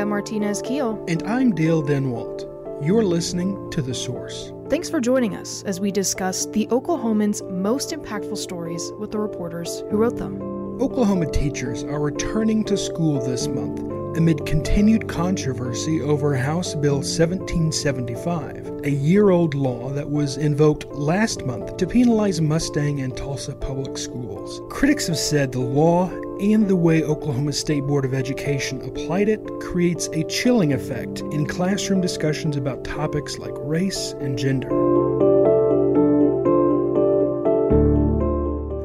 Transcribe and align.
Nuria 0.00 0.08
Martinez 0.08 0.62
Keel. 0.62 1.04
And 1.08 1.22
I'm 1.24 1.54
Dale 1.54 1.82
Denwalt. 1.82 2.46
You're 2.82 3.04
listening 3.04 3.70
to 3.70 3.82
The 3.82 3.94
Source. 3.94 4.52
Thanks 4.70 4.88
for 4.88 5.00
joining 5.00 5.36
us 5.36 5.62
as 5.64 5.78
we 5.80 5.90
discuss 5.90 6.46
the 6.46 6.66
Oklahoman's 6.68 7.42
most 7.42 7.90
impactful 7.90 8.38
stories 8.38 8.92
with 8.98 9.10
the 9.10 9.18
reporters 9.18 9.80
who 9.90 9.98
wrote 9.98 10.16
them. 10.16 10.40
Oklahoma 10.80 11.30
teachers 11.30 11.84
are 11.84 12.00
returning 12.00 12.64
to 12.64 12.76
school 12.78 13.20
this 13.20 13.46
month 13.48 13.80
amid 14.16 14.44
continued 14.44 15.06
controversy 15.06 16.00
over 16.00 16.34
House 16.34 16.74
Bill 16.74 16.96
1775, 16.96 18.80
a 18.84 18.90
year 18.90 19.30
old 19.30 19.54
law 19.54 19.90
that 19.90 20.08
was 20.08 20.36
invoked 20.36 20.86
last 20.86 21.44
month 21.44 21.76
to 21.76 21.86
penalize 21.86 22.40
Mustang 22.40 23.02
and 23.02 23.16
Tulsa 23.16 23.54
public 23.54 23.96
schools. 23.96 24.62
Critics 24.68 25.06
have 25.06 25.18
said 25.18 25.52
the 25.52 25.60
law 25.60 26.10
and 26.40 26.66
the 26.66 26.76
way 26.76 27.04
Oklahoma 27.04 27.52
State 27.52 27.82
Board 27.82 28.04
of 28.04 28.14
Education 28.14 28.80
applied 28.82 29.28
it 29.28 29.44
creates 29.60 30.08
a 30.08 30.24
chilling 30.24 30.72
effect 30.72 31.20
in 31.20 31.46
classroom 31.46 32.00
discussions 32.00 32.56
about 32.56 32.82
topics 32.82 33.38
like 33.38 33.52
race 33.56 34.12
and 34.20 34.38
gender. 34.38 34.70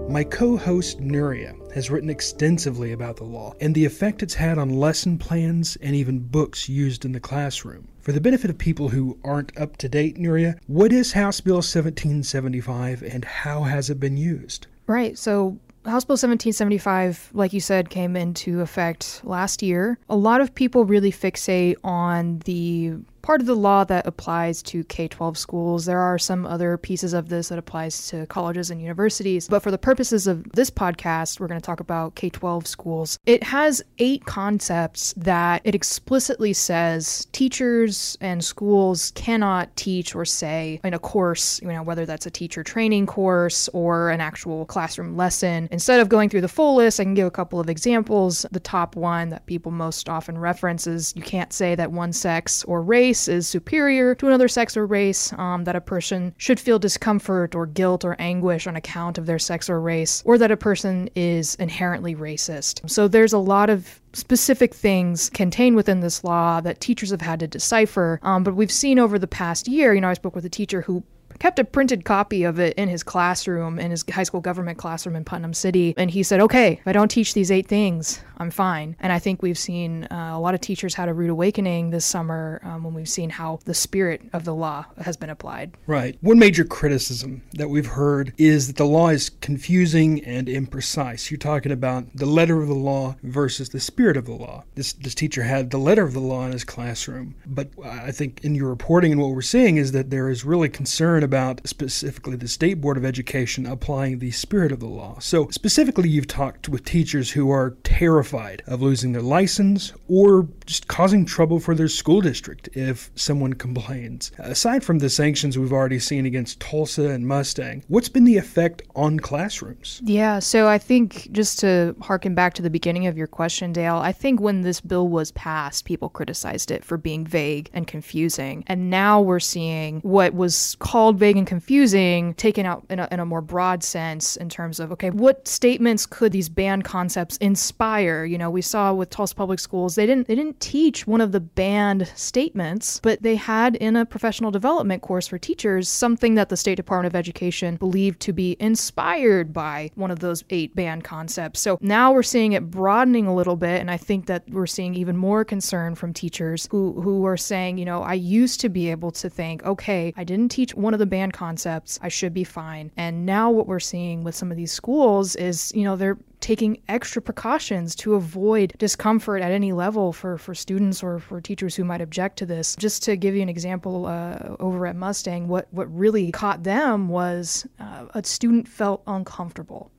My 0.09 0.23
co 0.23 0.57
host 0.57 0.99
Nuria 0.99 1.55
has 1.73 1.89
written 1.89 2.09
extensively 2.09 2.91
about 2.91 3.17
the 3.17 3.23
law 3.23 3.53
and 3.59 3.73
the 3.73 3.85
effect 3.85 4.23
it's 4.23 4.33
had 4.33 4.57
on 4.57 4.69
lesson 4.69 5.17
plans 5.17 5.77
and 5.81 5.95
even 5.95 6.19
books 6.19 6.69
used 6.69 7.03
in 7.05 7.11
the 7.11 7.19
classroom. 7.19 7.87
For 7.99 8.11
the 8.11 8.21
benefit 8.21 8.49
of 8.49 8.57
people 8.57 8.89
who 8.89 9.17
aren't 9.23 9.57
up 9.57 9.77
to 9.77 9.89
date, 9.89 10.17
Nuria, 10.17 10.57
what 10.67 10.93
is 10.93 11.13
House 11.13 11.41
Bill 11.41 11.55
1775 11.55 13.01
and 13.01 13.25
how 13.25 13.63
has 13.63 13.89
it 13.89 13.99
been 13.99 14.17
used? 14.17 14.67
Right. 14.87 15.17
So 15.17 15.59
House 15.85 16.03
Bill 16.03 16.13
1775, 16.13 17.29
like 17.33 17.53
you 17.53 17.59
said, 17.59 17.89
came 17.91 18.15
into 18.15 18.61
effect 18.61 19.21
last 19.23 19.61
year. 19.61 19.99
A 20.09 20.15
lot 20.15 20.41
of 20.41 20.55
people 20.55 20.83
really 20.83 21.11
fixate 21.11 21.75
on 21.83 22.39
the 22.45 22.93
part 23.25 23.41
of 23.41 23.47
the 23.47 23.55
law 23.55 23.83
that 23.83 24.05
applies 24.05 24.61
to 24.61 24.83
K 24.83 25.07
12 25.07 25.35
schools. 25.35 25.85
There 25.85 25.99
are 25.99 26.19
some 26.19 26.45
other 26.45 26.77
pieces 26.77 27.11
of 27.13 27.27
this 27.27 27.49
that 27.49 27.57
applies 27.57 28.07
to 28.09 28.27
colleges 28.27 28.69
and 28.69 28.79
universities. 28.79 29.47
But 29.47 29.63
for 29.63 29.71
the 29.71 29.79
purposes 29.79 30.27
of 30.27 30.51
this 30.51 30.69
podcast, 30.69 31.39
we're 31.39 31.47
going 31.47 31.59
to 31.59 31.65
talk 31.65 31.79
about 31.79 32.13
K 32.13 32.29
12 32.29 32.67
schools. 32.67 33.17
It 33.25 33.41
has 33.41 33.81
eight 33.97 34.25
concepts 34.25 35.15
that 35.17 35.61
it 35.63 35.73
explicitly 35.73 36.53
says 36.53 37.25
teachers 37.31 38.15
and 38.21 38.45
schools 38.45 39.11
cannot 39.15 39.75
teach 39.75 40.13
or 40.13 40.23
say 40.23 40.79
in 40.83 40.93
a 40.93 40.99
course, 40.99 41.59
you 41.63 41.69
know, 41.69 41.81
whether 41.81 42.05
that's 42.05 42.27
a 42.27 42.31
teacher 42.31 42.63
training 42.63 43.07
course 43.07 43.67
or 43.69 44.11
an 44.11 44.21
actual 44.21 44.67
classroom 44.67 45.17
lesson. 45.17 45.67
Instead 45.71 45.99
of 45.99 46.09
going 46.09 46.29
through 46.29 46.41
the 46.41 46.47
full 46.47 46.75
list, 46.75 46.99
I 46.99 47.03
can 47.03 47.15
give 47.15 47.25
a 47.25 47.31
couple 47.31 47.59
of 47.59 47.69
examples. 47.69 48.45
The 48.51 48.59
top 48.59 48.95
one 48.95 49.29
that 49.29 49.47
people 49.47 49.71
most 49.71 50.09
often 50.09 50.37
reference 50.37 50.85
is 50.85 51.11
you 51.15 51.23
can't 51.23 51.51
say 51.51 51.73
that 51.73 51.91
one 51.91 52.13
sex 52.13 52.63
or 52.65 52.83
race 52.83 53.14
race 53.15 53.27
is 53.29 53.47
superior 53.47 54.13
to 54.13 54.27
another 54.27 54.49
sex 54.49 54.75
or 54.75 54.85
race, 54.85 55.31
um, 55.33 55.63
that 55.63 55.75
a 55.75 55.79
person 55.79 56.33
should 56.37 56.59
feel 56.59 56.77
discomfort 56.77 57.55
or 57.55 57.65
guilt 57.65 58.03
or 58.03 58.15
anguish 58.19 58.67
on 58.67 58.75
account 58.75 59.17
of 59.17 59.25
their 59.25 59.39
sex 59.39 59.69
or 59.69 59.79
race, 59.79 60.21
or 60.25 60.37
that 60.37 60.51
a 60.51 60.57
person 60.57 61.09
is 61.15 61.55
inherently 61.55 62.13
racist. 62.13 62.89
So 62.89 63.07
there's 63.07 63.31
a 63.31 63.37
lot 63.37 63.69
of 63.69 64.01
specific 64.11 64.73
things 64.73 65.29
contained 65.29 65.77
within 65.77 66.01
this 66.01 66.25
law 66.25 66.59
that 66.61 66.81
teachers 66.81 67.11
have 67.11 67.21
had 67.21 67.39
to 67.39 67.47
decipher. 67.47 68.19
Um, 68.21 68.43
but 68.43 68.55
we've 68.55 68.71
seen 68.71 68.99
over 68.99 69.17
the 69.17 69.27
past 69.27 69.67
year, 69.69 69.93
you 69.93 70.01
know, 70.01 70.09
I 70.09 70.13
spoke 70.13 70.35
with 70.35 70.45
a 70.45 70.49
teacher 70.49 70.81
who 70.81 71.03
kept 71.45 71.59
a 71.59 71.63
printed 71.63 72.03
copy 72.05 72.43
of 72.43 72.59
it 72.59 72.73
in 72.73 72.89
his 72.89 73.03
classroom, 73.03 73.77
in 73.77 73.91
his 73.91 74.03
high 74.11 74.23
school 74.23 74.41
government 74.41 74.79
classroom 74.79 75.15
in 75.15 75.23
Putnam 75.23 75.53
City. 75.53 75.93
And 75.95 76.09
he 76.09 76.23
said, 76.23 76.39
okay, 76.39 76.71
if 76.71 76.87
I 76.87 76.91
don't 76.91 77.11
teach 77.11 77.35
these 77.35 77.51
eight 77.51 77.67
things, 77.67 78.19
I'm 78.37 78.49
fine. 78.49 78.95
And 78.99 79.13
I 79.13 79.19
think 79.19 79.43
we've 79.43 79.57
seen 79.57 80.05
uh, 80.05 80.31
a 80.33 80.39
lot 80.39 80.55
of 80.55 80.61
teachers 80.61 80.95
had 80.95 81.07
a 81.07 81.13
rude 81.13 81.29
awakening 81.29 81.91
this 81.91 82.03
summer 82.03 82.61
um, 82.63 82.83
when 82.83 82.95
we've 82.95 83.07
seen 83.07 83.29
how 83.29 83.59
the 83.65 83.75
spirit 83.75 84.23
of 84.33 84.43
the 84.43 84.55
law 84.55 84.85
has 84.99 85.17
been 85.17 85.29
applied. 85.29 85.71
Right. 85.85 86.17
One 86.21 86.39
major 86.39 86.65
criticism 86.65 87.43
that 87.53 87.69
we've 87.69 87.85
heard 87.85 88.33
is 88.39 88.65
that 88.65 88.77
the 88.77 88.85
law 88.85 89.09
is 89.09 89.29
confusing 89.29 90.25
and 90.25 90.47
imprecise. 90.47 91.29
You're 91.29 91.37
talking 91.37 91.71
about 91.71 92.07
the 92.15 92.25
letter 92.25 92.59
of 92.59 92.67
the 92.67 92.73
law 92.73 93.17
versus 93.21 93.69
the 93.69 93.79
spirit 93.79 94.17
of 94.17 94.25
the 94.25 94.33
law. 94.33 94.63
This, 94.73 94.93
this 94.93 95.13
teacher 95.13 95.43
had 95.43 95.69
the 95.69 95.77
letter 95.77 96.03
of 96.03 96.13
the 96.13 96.19
law 96.19 96.43
in 96.47 96.53
his 96.53 96.63
classroom, 96.63 97.35
but 97.45 97.69
I 97.83 98.11
think 98.11 98.43
in 98.43 98.55
your 98.55 98.69
reporting 98.69 99.11
and 99.11 99.21
what 99.21 99.29
we're 99.29 99.43
seeing 99.43 99.77
is 99.77 99.91
that 99.91 100.09
there 100.09 100.27
is 100.27 100.43
really 100.43 100.69
concern 100.69 101.21
about 101.21 101.34
specifically 101.63 102.35
the 102.35 102.47
State 102.47 102.81
Board 102.81 102.97
of 102.97 103.05
Education 103.05 103.65
applying 103.65 104.19
the 104.19 104.31
spirit 104.31 104.71
of 104.71 104.79
the 104.79 104.87
law. 104.87 105.17
So, 105.19 105.49
specifically, 105.49 106.09
you've 106.09 106.27
talked 106.27 106.69
with 106.69 106.85
teachers 106.85 107.31
who 107.31 107.51
are 107.51 107.77
terrified 107.83 108.63
of 108.67 108.81
losing 108.81 109.11
their 109.11 109.21
license 109.21 109.93
or 110.07 110.47
just 110.65 110.87
causing 110.87 111.25
trouble 111.25 111.59
for 111.59 111.75
their 111.75 111.87
school 111.87 112.21
district 112.21 112.69
if 112.73 113.11
someone 113.15 113.53
complains. 113.53 114.31
Aside 114.37 114.83
from 114.83 114.99
the 114.99 115.09
sanctions 115.09 115.57
we've 115.57 115.73
already 115.73 115.99
seen 115.99 116.25
against 116.25 116.59
Tulsa 116.59 117.09
and 117.09 117.27
Mustang, 117.27 117.83
what's 117.87 118.09
been 118.09 118.25
the 118.25 118.37
effect 118.37 118.81
on 118.95 119.19
classrooms? 119.19 120.01
Yeah, 120.03 120.39
so 120.39 120.67
I 120.67 120.77
think 120.77 121.31
just 121.31 121.59
to 121.59 121.95
harken 122.01 122.35
back 122.35 122.53
to 122.55 122.61
the 122.61 122.69
beginning 122.69 123.07
of 123.07 123.17
your 123.17 123.27
question, 123.27 123.73
Dale, 123.73 123.97
I 123.97 124.11
think 124.11 124.39
when 124.39 124.61
this 124.61 124.81
bill 124.81 125.07
was 125.07 125.31
passed, 125.31 125.85
people 125.85 126.09
criticized 126.09 126.71
it 126.71 126.83
for 126.83 126.97
being 126.97 127.25
vague 127.25 127.69
and 127.73 127.87
confusing. 127.87 128.63
And 128.67 128.89
now 128.89 129.21
we're 129.21 129.39
seeing 129.39 130.01
what 130.01 130.33
was 130.33 130.75
called 130.79 131.14
vague 131.17 131.37
and 131.37 131.47
confusing, 131.47 132.33
taken 132.35 132.65
out 132.65 132.85
in 132.89 132.99
a, 132.99 133.07
in 133.11 133.19
a 133.19 133.25
more 133.25 133.41
broad 133.41 133.83
sense 133.83 134.35
in 134.35 134.49
terms 134.49 134.79
of, 134.79 134.91
okay, 134.91 135.09
what 135.09 135.47
statements 135.47 136.05
could 136.05 136.31
these 136.31 136.49
banned 136.49 136.83
concepts 136.83 137.37
inspire? 137.37 138.25
You 138.25 138.37
know, 138.37 138.49
we 138.49 138.61
saw 138.61 138.93
with 138.93 139.09
Tulsa 139.09 139.35
Public 139.35 139.59
Schools, 139.59 139.95
they 139.95 140.05
didn't 140.05 140.27
they 140.27 140.35
didn't 140.35 140.59
teach 140.59 141.07
one 141.07 141.21
of 141.21 141.31
the 141.31 141.39
banned 141.39 142.07
statements, 142.15 142.99
but 143.01 143.21
they 143.21 143.35
had 143.35 143.75
in 143.77 143.95
a 143.95 144.05
professional 144.05 144.51
development 144.51 145.01
course 145.01 145.27
for 145.27 145.37
teachers 145.37 145.87
something 145.89 146.35
that 146.35 146.49
the 146.49 146.57
State 146.57 146.75
Department 146.75 147.13
of 147.13 147.17
Education 147.17 147.75
believed 147.75 148.19
to 148.21 148.33
be 148.33 148.55
inspired 148.59 149.53
by 149.53 149.91
one 149.95 150.11
of 150.11 150.19
those 150.19 150.43
eight 150.49 150.75
banned 150.75 151.03
concepts. 151.03 151.59
So 151.59 151.77
now 151.81 152.11
we're 152.11 152.23
seeing 152.23 152.53
it 152.53 152.69
broadening 152.69 153.27
a 153.27 153.35
little 153.35 153.55
bit, 153.55 153.81
and 153.81 153.89
I 153.89 153.97
think 153.97 154.25
that 154.27 154.43
we're 154.49 154.67
seeing 154.67 154.95
even 154.95 155.17
more 155.17 155.45
concern 155.45 155.95
from 155.95 156.13
teachers 156.13 156.67
who 156.71 156.99
who 157.01 157.25
are 157.25 157.37
saying, 157.37 157.77
you 157.77 157.85
know, 157.85 158.01
I 158.01 158.13
used 158.13 158.59
to 158.61 158.69
be 158.69 158.91
able 158.91 159.11
to 159.11 159.29
think, 159.29 159.63
okay, 159.63 160.13
I 160.17 160.23
didn't 160.23 160.49
teach 160.49 160.73
one 160.75 160.93
of 160.93 160.99
the 160.99 161.04
the 161.05 161.09
banned 161.09 161.33
concepts. 161.33 161.99
I 162.01 162.09
should 162.09 162.33
be 162.33 162.43
fine. 162.43 162.91
And 162.97 163.25
now 163.25 163.51
what 163.51 163.67
we're 163.67 163.79
seeing 163.79 164.23
with 164.23 164.35
some 164.35 164.51
of 164.51 164.57
these 164.57 164.71
schools 164.71 165.35
is, 165.35 165.71
you 165.75 165.83
know, 165.83 165.95
they're 165.95 166.17
taking 166.39 166.81
extra 166.87 167.21
precautions 167.21 167.95
to 167.95 168.15
avoid 168.15 168.73
discomfort 168.77 169.41
at 169.41 169.51
any 169.51 169.71
level 169.71 170.11
for, 170.11 170.37
for 170.37 170.53
students 170.53 171.01
or 171.01 171.19
for 171.19 171.39
teachers 171.39 171.75
who 171.75 171.83
might 171.83 172.01
object 172.01 172.37
to 172.37 172.45
this. 172.45 172.75
Just 172.75 173.03
to 173.03 173.15
give 173.15 173.35
you 173.35 173.41
an 173.41 173.49
example, 173.49 174.05
uh, 174.05 174.55
over 174.59 174.85
at 174.87 174.95
Mustang, 174.95 175.47
what, 175.47 175.67
what 175.71 175.87
really 175.95 176.31
caught 176.31 176.63
them 176.63 177.07
was 177.07 177.67
uh, 177.79 178.05
a 178.13 178.23
student 178.23 178.67
felt 178.67 179.01
uncomfortable 179.07 179.91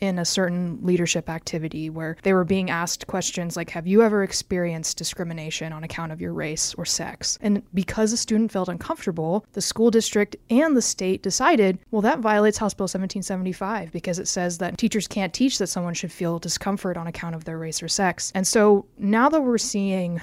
in 0.00 0.18
a 0.18 0.24
certain 0.24 0.78
leadership 0.82 1.28
activity 1.28 1.90
where 1.90 2.16
they 2.22 2.32
were 2.32 2.44
being 2.44 2.70
asked 2.70 3.06
questions 3.06 3.56
like, 3.56 3.70
Have 3.70 3.86
you 3.86 4.02
ever 4.02 4.22
experienced 4.22 4.96
discrimination 4.96 5.72
on 5.72 5.84
account 5.84 6.12
of 6.12 6.20
your 6.20 6.32
race 6.32 6.74
or 6.74 6.84
sex? 6.84 7.38
And 7.42 7.62
because 7.74 8.10
the 8.10 8.16
student 8.16 8.50
felt 8.50 8.68
uncomfortable, 8.68 9.44
the 9.52 9.60
school 9.60 9.90
district 9.90 10.36
and 10.48 10.76
the 10.76 10.82
state 10.82 11.22
decided, 11.22 11.78
well, 11.90 12.02
that 12.02 12.20
violates 12.20 12.58
House 12.58 12.74
Bill 12.74 12.84
1775 12.84 13.92
because 13.92 14.18
it 14.18 14.28
says 14.28 14.58
that 14.58 14.78
teachers 14.78 15.06
can't 15.06 15.34
teach 15.34 15.58
that 15.58 15.66
someone 15.66 15.94
should 15.94 16.12
feel 16.12 16.38
discomfort 16.38 16.96
on 16.96 17.06
account 17.06 17.34
of 17.34 17.44
their 17.44 17.58
race 17.58 17.82
or 17.82 17.88
sex. 17.88 18.32
And 18.34 18.46
so 18.46 18.86
now 18.98 19.28
that 19.28 19.42
we're 19.42 19.58
seeing 19.58 20.20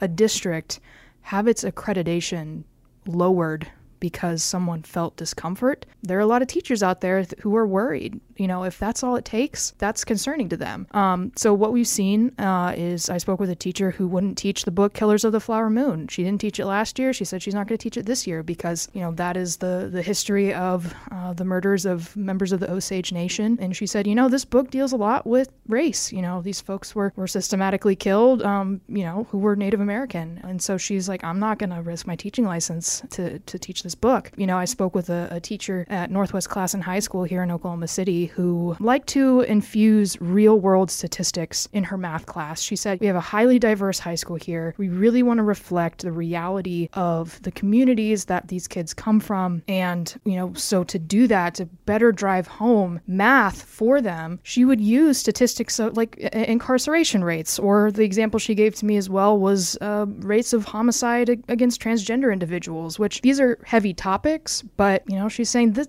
a 0.00 0.08
district 0.08 0.80
have 1.22 1.46
its 1.46 1.64
accreditation 1.64 2.64
lowered 3.06 3.70
because 4.00 4.42
someone 4.42 4.82
felt 4.82 5.16
discomfort. 5.16 5.86
There 6.02 6.18
are 6.18 6.22
a 6.22 6.26
lot 6.26 6.42
of 6.42 6.48
teachers 6.48 6.82
out 6.82 7.00
there 7.00 7.24
th- 7.24 7.40
who 7.42 7.56
are 7.56 7.66
worried. 7.66 8.20
You 8.36 8.46
know, 8.46 8.64
if 8.64 8.78
that's 8.78 9.02
all 9.02 9.16
it 9.16 9.24
takes, 9.24 9.72
that's 9.78 10.04
concerning 10.04 10.48
to 10.50 10.56
them. 10.56 10.86
Um, 10.92 11.32
so 11.36 11.52
what 11.52 11.72
we've 11.72 11.88
seen 11.88 12.32
uh, 12.38 12.74
is 12.76 13.10
I 13.10 13.18
spoke 13.18 13.40
with 13.40 13.50
a 13.50 13.56
teacher 13.56 13.90
who 13.90 14.06
wouldn't 14.06 14.38
teach 14.38 14.64
the 14.64 14.70
book 14.70 14.94
Killers 14.94 15.24
of 15.24 15.32
the 15.32 15.40
Flower 15.40 15.70
Moon. 15.70 16.06
She 16.08 16.22
didn't 16.22 16.40
teach 16.40 16.60
it 16.60 16.66
last 16.66 16.98
year. 16.98 17.12
She 17.12 17.24
said 17.24 17.42
she's 17.42 17.54
not 17.54 17.66
going 17.66 17.78
to 17.78 17.82
teach 17.82 17.96
it 17.96 18.06
this 18.06 18.26
year 18.26 18.42
because 18.42 18.88
you 18.92 19.00
know 19.00 19.12
that 19.12 19.36
is 19.36 19.56
the 19.56 19.88
the 19.90 20.02
history 20.02 20.54
of 20.54 20.94
uh, 21.10 21.32
the 21.32 21.44
murders 21.44 21.84
of 21.84 22.16
members 22.16 22.52
of 22.52 22.60
the 22.60 22.70
Osage 22.70 23.12
Nation. 23.12 23.58
And 23.60 23.74
she 23.74 23.86
said, 23.86 24.06
you 24.06 24.14
know, 24.14 24.28
this 24.28 24.44
book 24.44 24.70
deals 24.70 24.92
a 24.92 24.96
lot 24.96 25.26
with 25.26 25.50
race. 25.66 26.12
You 26.12 26.22
know, 26.22 26.40
these 26.42 26.60
folks 26.60 26.94
were 26.94 27.12
were 27.16 27.26
systematically 27.26 27.96
killed. 27.96 28.42
Um, 28.42 28.80
you 28.88 29.02
know, 29.02 29.26
who 29.30 29.38
were 29.38 29.56
Native 29.56 29.80
American. 29.80 30.40
And 30.44 30.62
so 30.62 30.76
she's 30.76 31.08
like, 31.08 31.24
I'm 31.24 31.38
not 31.38 31.58
going 31.58 31.70
to 31.70 31.82
risk 31.82 32.06
my 32.06 32.16
teaching 32.16 32.44
license 32.44 33.02
to 33.10 33.38
to 33.40 33.58
teach 33.58 33.82
book. 33.94 34.30
You 34.36 34.46
know, 34.46 34.58
I 34.58 34.64
spoke 34.64 34.94
with 34.94 35.10
a, 35.10 35.28
a 35.30 35.40
teacher 35.40 35.86
at 35.88 36.10
Northwest 36.10 36.48
Classen 36.48 36.80
High 36.80 36.98
School 37.00 37.24
here 37.24 37.42
in 37.42 37.50
Oklahoma 37.50 37.88
City 37.88 38.26
who 38.26 38.76
liked 38.80 39.08
to 39.08 39.42
infuse 39.42 40.20
real 40.20 40.58
world 40.58 40.90
statistics 40.90 41.68
in 41.72 41.84
her 41.84 41.96
math 41.96 42.26
class. 42.26 42.60
She 42.60 42.76
said, 42.76 43.00
We 43.00 43.06
have 43.06 43.16
a 43.16 43.20
highly 43.20 43.58
diverse 43.58 43.98
high 43.98 44.14
school 44.14 44.36
here. 44.36 44.74
We 44.78 44.88
really 44.88 45.22
want 45.22 45.38
to 45.38 45.42
reflect 45.42 46.02
the 46.02 46.12
reality 46.12 46.88
of 46.92 47.40
the 47.42 47.50
communities 47.50 48.26
that 48.26 48.48
these 48.48 48.68
kids 48.68 48.94
come 48.94 49.20
from. 49.20 49.62
And, 49.68 50.14
you 50.24 50.36
know, 50.36 50.52
so 50.54 50.84
to 50.84 50.98
do 50.98 51.26
that, 51.28 51.54
to 51.56 51.66
better 51.66 52.12
drive 52.12 52.46
home 52.46 53.00
math 53.06 53.62
for 53.62 54.00
them, 54.00 54.40
she 54.42 54.64
would 54.64 54.80
use 54.80 55.18
statistics 55.18 55.78
like 55.78 56.16
incarceration 56.16 57.24
rates, 57.24 57.58
or 57.58 57.90
the 57.92 58.04
example 58.04 58.38
she 58.38 58.54
gave 58.54 58.74
to 58.76 58.86
me 58.86 58.96
as 58.96 59.08
well 59.08 59.38
was 59.38 59.76
uh, 59.80 60.06
rates 60.18 60.52
of 60.52 60.64
homicide 60.64 61.28
against 61.48 61.80
transgender 61.80 62.32
individuals, 62.32 62.98
which 62.98 63.20
these 63.22 63.40
are 63.40 63.58
heavy 63.78 63.94
topics, 63.94 64.62
but, 64.76 65.04
you 65.06 65.14
know, 65.16 65.28
she's 65.28 65.48
saying 65.48 65.74
that 65.74 65.86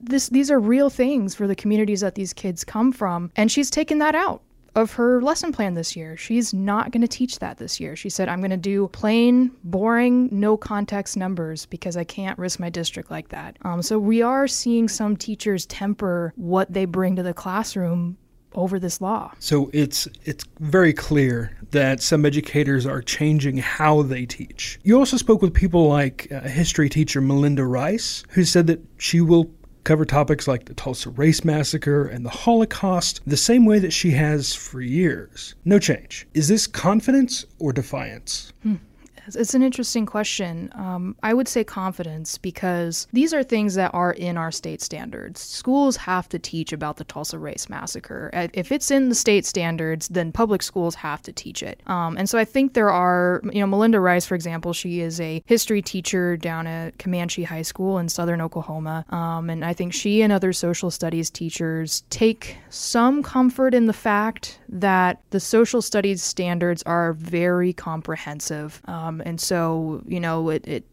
this 0.00 0.28
these 0.28 0.52
are 0.52 0.60
real 0.60 0.88
things 0.88 1.34
for 1.34 1.48
the 1.48 1.56
communities 1.56 2.00
that 2.00 2.14
these 2.14 2.32
kids 2.32 2.62
come 2.62 2.92
from 2.92 3.30
and 3.34 3.50
she's 3.50 3.70
taken 3.70 3.98
that 3.98 4.14
out 4.14 4.40
of 4.76 4.92
her 4.92 5.20
lesson 5.20 5.50
plan 5.50 5.74
this 5.74 5.96
year. 5.96 6.16
She's 6.16 6.54
not 6.54 6.92
going 6.92 7.00
to 7.02 7.08
teach 7.08 7.40
that 7.40 7.58
this 7.58 7.80
year. 7.80 7.96
She 7.96 8.08
said, 8.08 8.28
I'm 8.28 8.38
going 8.38 8.50
to 8.50 8.56
do 8.56 8.86
plain, 8.88 9.50
boring, 9.64 10.28
no 10.30 10.56
context 10.56 11.16
numbers 11.16 11.66
because 11.66 11.96
I 11.96 12.04
can't 12.04 12.38
risk 12.38 12.60
my 12.60 12.70
district 12.70 13.10
like 13.10 13.30
that. 13.30 13.56
Um, 13.62 13.82
so 13.82 13.98
we 13.98 14.22
are 14.22 14.46
seeing 14.46 14.88
some 14.88 15.16
teachers 15.16 15.66
temper 15.66 16.32
what 16.36 16.72
they 16.72 16.84
bring 16.84 17.16
to 17.16 17.22
the 17.24 17.34
classroom 17.34 18.16
over 18.54 18.78
this 18.78 19.00
law. 19.00 19.32
So 19.38 19.70
it's 19.72 20.08
it's 20.24 20.44
very 20.60 20.92
clear 20.92 21.56
that 21.70 22.00
some 22.00 22.24
educators 22.24 22.86
are 22.86 23.02
changing 23.02 23.58
how 23.58 24.02
they 24.02 24.26
teach. 24.26 24.78
You 24.82 24.98
also 24.98 25.16
spoke 25.16 25.42
with 25.42 25.52
people 25.52 25.88
like 25.88 26.30
uh, 26.30 26.40
history 26.40 26.88
teacher 26.88 27.20
Melinda 27.20 27.64
Rice, 27.64 28.24
who 28.30 28.44
said 28.44 28.66
that 28.68 28.80
she 28.98 29.20
will 29.20 29.50
cover 29.84 30.04
topics 30.04 30.48
like 30.48 30.64
the 30.64 30.74
Tulsa 30.74 31.10
Race 31.10 31.44
Massacre 31.44 32.06
and 32.06 32.24
the 32.24 32.30
Holocaust 32.30 33.20
the 33.26 33.36
same 33.36 33.66
way 33.66 33.78
that 33.78 33.92
she 33.92 34.12
has 34.12 34.54
for 34.54 34.80
years. 34.80 35.54
No 35.64 35.78
change. 35.78 36.26
Is 36.32 36.48
this 36.48 36.66
confidence 36.66 37.44
or 37.58 37.72
defiance? 37.72 38.52
Hmm. 38.62 38.76
It's 39.26 39.54
an 39.54 39.62
interesting 39.62 40.06
question. 40.06 40.70
Um, 40.74 41.16
I 41.22 41.34
would 41.34 41.48
say 41.48 41.64
confidence 41.64 42.38
because 42.38 43.06
these 43.12 43.32
are 43.32 43.42
things 43.42 43.74
that 43.74 43.92
are 43.94 44.12
in 44.12 44.36
our 44.36 44.50
state 44.50 44.82
standards. 44.82 45.40
Schools 45.40 45.96
have 45.96 46.28
to 46.30 46.38
teach 46.38 46.72
about 46.72 46.96
the 46.96 47.04
Tulsa 47.04 47.38
Race 47.38 47.68
Massacre. 47.68 48.30
If 48.52 48.72
it's 48.72 48.90
in 48.90 49.08
the 49.08 49.14
state 49.14 49.46
standards, 49.46 50.08
then 50.08 50.32
public 50.32 50.62
schools 50.62 50.94
have 50.96 51.22
to 51.22 51.32
teach 51.32 51.62
it. 51.62 51.80
Um, 51.86 52.16
and 52.16 52.28
so 52.28 52.38
I 52.38 52.44
think 52.44 52.74
there 52.74 52.90
are, 52.90 53.40
you 53.52 53.60
know, 53.60 53.66
Melinda 53.66 54.00
Rice, 54.00 54.26
for 54.26 54.34
example, 54.34 54.72
she 54.72 55.00
is 55.00 55.20
a 55.20 55.42
history 55.46 55.82
teacher 55.82 56.36
down 56.36 56.66
at 56.66 56.98
Comanche 56.98 57.44
High 57.44 57.62
School 57.62 57.98
in 57.98 58.08
southern 58.08 58.40
Oklahoma. 58.40 59.04
Um, 59.10 59.50
and 59.50 59.64
I 59.64 59.72
think 59.72 59.92
she 59.92 60.22
and 60.22 60.32
other 60.32 60.52
social 60.52 60.90
studies 60.90 61.30
teachers 61.30 62.02
take 62.10 62.58
some 62.68 63.22
comfort 63.22 63.74
in 63.74 63.86
the 63.86 63.92
fact 63.92 64.58
that 64.74 65.22
the 65.30 65.40
social 65.40 65.80
studies 65.80 66.20
standards 66.20 66.82
are 66.82 67.12
very 67.12 67.72
comprehensive. 67.72 68.82
Um, 68.86 69.22
and 69.24 69.40
so, 69.40 70.02
you 70.06 70.18
know, 70.20 70.50
it, 70.50 70.66
it 70.66 70.84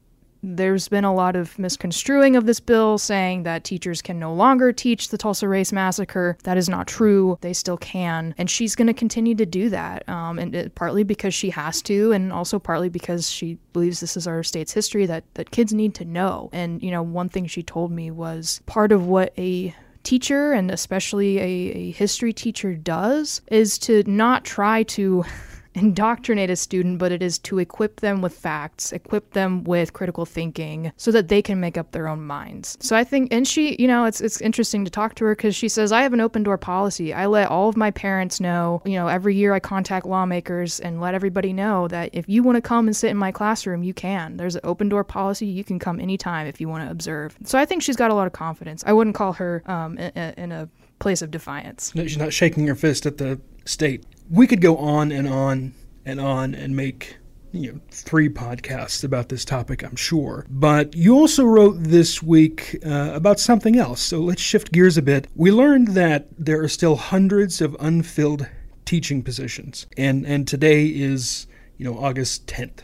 there's 0.43 0.87
been 0.87 1.03
a 1.03 1.13
lot 1.13 1.35
of 1.35 1.57
misconstruing 1.59 2.35
of 2.35 2.45
this 2.45 2.59
bill 2.59 2.97
saying 2.97 3.43
that 3.43 3.63
teachers 3.63 4.01
can 4.01 4.19
no 4.19 4.33
longer 4.33 4.71
teach 4.71 5.09
the 5.09 5.17
Tulsa 5.17 5.47
Race 5.47 5.71
Massacre. 5.71 6.37
That 6.43 6.57
is 6.57 6.67
not 6.67 6.87
true. 6.87 7.37
They 7.41 7.53
still 7.53 7.77
can. 7.77 8.33
And 8.37 8.49
she's 8.49 8.75
going 8.75 8.87
to 8.87 8.93
continue 8.93 9.35
to 9.35 9.45
do 9.45 9.69
that. 9.69 10.07
Um, 10.09 10.39
and 10.39 10.55
it, 10.55 10.75
partly 10.75 11.03
because 11.03 11.33
she 11.33 11.51
has 11.51 11.81
to, 11.83 12.11
and 12.11 12.33
also 12.33 12.57
partly 12.57 12.89
because 12.89 13.29
she 13.29 13.57
believes 13.73 13.99
this 13.99 14.17
is 14.17 14.25
our 14.25 14.41
state's 14.41 14.73
history 14.73 15.05
that, 15.05 15.23
that 15.35 15.51
kids 15.51 15.73
need 15.73 15.93
to 15.95 16.05
know. 16.05 16.49
And, 16.51 16.81
you 16.81 16.89
know, 16.89 17.03
one 17.03 17.29
thing 17.29 17.45
she 17.45 17.61
told 17.61 17.91
me 17.91 18.09
was 18.09 18.61
part 18.65 18.91
of 18.91 19.05
what 19.05 19.33
a 19.37 19.75
teacher 20.03 20.51
and 20.51 20.71
especially 20.71 21.37
a, 21.39 21.43
a 21.43 21.91
history 21.91 22.33
teacher 22.33 22.73
does 22.73 23.41
is 23.51 23.77
to 23.79 24.03
not 24.03 24.43
try 24.43 24.83
to 24.83 25.23
indoctrinate 25.73 26.49
a 26.49 26.55
student, 26.55 26.97
but 26.97 27.11
it 27.11 27.21
is 27.21 27.39
to 27.39 27.59
equip 27.59 27.99
them 27.99 28.21
with 28.21 28.33
facts, 28.33 28.91
equip 28.91 29.31
them 29.31 29.63
with 29.63 29.93
critical 29.93 30.25
thinking 30.25 30.91
so 30.97 31.11
that 31.11 31.27
they 31.27 31.41
can 31.41 31.59
make 31.59 31.77
up 31.77 31.91
their 31.91 32.07
own 32.07 32.21
minds. 32.21 32.77
So 32.81 32.95
I 32.95 33.03
think, 33.03 33.33
and 33.33 33.47
she, 33.47 33.75
you 33.79 33.87
know, 33.87 34.05
it's, 34.05 34.21
it's 34.21 34.41
interesting 34.41 34.83
to 34.85 34.91
talk 34.91 35.15
to 35.15 35.25
her 35.25 35.35
because 35.35 35.55
she 35.55 35.69
says, 35.69 35.91
I 35.91 36.01
have 36.01 36.13
an 36.13 36.21
open 36.21 36.43
door 36.43 36.57
policy. 36.57 37.13
I 37.13 37.25
let 37.25 37.49
all 37.49 37.69
of 37.69 37.77
my 37.77 37.91
parents 37.91 38.39
know, 38.39 38.81
you 38.85 38.93
know, 38.93 39.07
every 39.07 39.35
year 39.35 39.53
I 39.53 39.59
contact 39.59 40.05
lawmakers 40.05 40.79
and 40.79 40.99
let 40.99 41.13
everybody 41.13 41.53
know 41.53 41.87
that 41.87 42.09
if 42.13 42.27
you 42.27 42.43
want 42.43 42.57
to 42.57 42.61
come 42.61 42.87
and 42.87 42.95
sit 42.95 43.09
in 43.09 43.17
my 43.17 43.31
classroom, 43.31 43.83
you 43.83 43.93
can. 43.93 44.37
There's 44.37 44.55
an 44.55 44.61
open 44.63 44.89
door 44.89 45.03
policy. 45.03 45.45
You 45.45 45.63
can 45.63 45.79
come 45.79 45.99
anytime 45.99 46.47
if 46.47 46.59
you 46.59 46.67
want 46.67 46.85
to 46.85 46.91
observe. 46.91 47.37
So 47.45 47.57
I 47.57 47.65
think 47.65 47.83
she's 47.83 47.95
got 47.95 48.11
a 48.11 48.13
lot 48.13 48.27
of 48.27 48.33
confidence. 48.33 48.83
I 48.85 48.93
wouldn't 48.93 49.15
call 49.15 49.33
her 49.33 49.63
um, 49.65 49.97
in, 49.97 50.33
in 50.37 50.51
a 50.51 50.69
place 50.99 51.21
of 51.21 51.31
defiance. 51.31 51.93
No, 51.95 52.05
she's 52.05 52.17
not 52.17 52.33
shaking 52.33 52.67
her 52.67 52.75
fist 52.75 53.05
at 53.05 53.17
the 53.17 53.39
state 53.65 54.03
we 54.31 54.47
could 54.47 54.61
go 54.61 54.77
on 54.77 55.11
and 55.11 55.27
on 55.27 55.73
and 56.05 56.19
on 56.19 56.55
and 56.55 56.75
make 56.75 57.17
you 57.51 57.73
know 57.73 57.79
three 57.91 58.29
podcasts 58.29 59.03
about 59.03 59.27
this 59.27 59.43
topic 59.43 59.83
i'm 59.83 59.97
sure. 59.97 60.45
But 60.49 60.95
you 60.95 61.15
also 61.15 61.43
wrote 61.43 61.75
this 61.77 62.23
week 62.23 62.77
uh, 62.85 63.11
about 63.13 63.39
something 63.39 63.77
else. 63.77 64.01
So 64.01 64.21
let's 64.21 64.41
shift 64.41 64.71
gears 64.71 64.97
a 64.97 65.01
bit. 65.01 65.27
We 65.35 65.51
learned 65.51 65.89
that 65.89 66.27
there 66.37 66.61
are 66.61 66.69
still 66.69 66.95
hundreds 66.95 67.59
of 67.59 67.75
unfilled 67.79 68.47
teaching 68.85 69.21
positions. 69.21 69.85
And 69.97 70.25
and 70.25 70.47
today 70.47 70.85
is 70.85 71.47
you 71.77 71.85
know 71.85 71.97
august 71.97 72.47
10th 72.47 72.83